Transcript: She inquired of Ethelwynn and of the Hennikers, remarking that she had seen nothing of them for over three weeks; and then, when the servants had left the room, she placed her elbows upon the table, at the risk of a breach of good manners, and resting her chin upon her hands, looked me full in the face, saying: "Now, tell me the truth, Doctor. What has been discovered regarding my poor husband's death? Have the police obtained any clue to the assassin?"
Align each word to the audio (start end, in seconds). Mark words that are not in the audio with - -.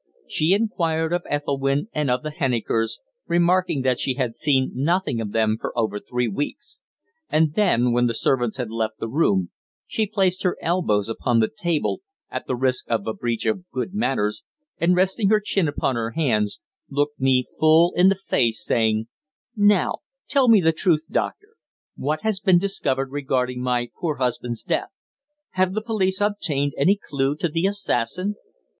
She 0.27 0.53
inquired 0.55 1.13
of 1.13 1.21
Ethelwynn 1.29 1.87
and 1.93 2.09
of 2.09 2.23
the 2.23 2.31
Hennikers, 2.31 2.97
remarking 3.27 3.83
that 3.83 3.99
she 3.99 4.15
had 4.15 4.33
seen 4.33 4.71
nothing 4.73 5.21
of 5.21 5.31
them 5.31 5.57
for 5.61 5.77
over 5.77 5.99
three 5.99 6.27
weeks; 6.27 6.81
and 7.29 7.53
then, 7.53 7.91
when 7.91 8.07
the 8.07 8.15
servants 8.15 8.57
had 8.57 8.71
left 8.71 8.97
the 8.97 9.07
room, 9.07 9.51
she 9.85 10.07
placed 10.07 10.41
her 10.41 10.57
elbows 10.59 11.07
upon 11.07 11.39
the 11.39 11.51
table, 11.55 12.01
at 12.31 12.47
the 12.47 12.55
risk 12.55 12.87
of 12.89 13.05
a 13.05 13.13
breach 13.13 13.45
of 13.45 13.69
good 13.69 13.93
manners, 13.93 14.41
and 14.79 14.95
resting 14.95 15.29
her 15.29 15.39
chin 15.39 15.67
upon 15.67 15.93
her 15.95 16.13
hands, 16.15 16.59
looked 16.89 17.19
me 17.19 17.45
full 17.59 17.93
in 17.95 18.09
the 18.09 18.15
face, 18.15 18.65
saying: 18.65 19.05
"Now, 19.55 19.99
tell 20.27 20.47
me 20.49 20.61
the 20.61 20.71
truth, 20.73 21.05
Doctor. 21.11 21.49
What 21.95 22.21
has 22.21 22.39
been 22.39 22.57
discovered 22.57 23.11
regarding 23.11 23.61
my 23.61 23.89
poor 23.99 24.15
husband's 24.15 24.63
death? 24.63 24.89
Have 25.51 25.75
the 25.75 25.81
police 25.83 26.19
obtained 26.21 26.73
any 26.75 26.97
clue 26.97 27.35
to 27.35 27.47
the 27.49 27.67
assassin?" 27.67 28.33